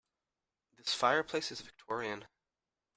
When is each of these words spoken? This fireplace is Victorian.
This 0.77 0.95
fireplace 0.95 1.51
is 1.51 1.61
Victorian. 1.61 2.25